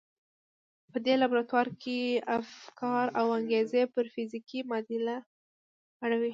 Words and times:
په 0.91 0.97
دې 1.05 1.13
لابراتوار 1.21 1.67
کې 1.81 1.99
افکار 2.39 3.05
او 3.19 3.25
انګېرنې 3.37 3.83
پر 3.93 4.05
فزيکي 4.13 4.59
معادل 4.69 5.05
اوړي. 6.03 6.29